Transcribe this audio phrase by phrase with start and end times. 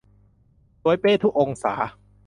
[0.81, 1.73] สวยเป๊ะทุกองศา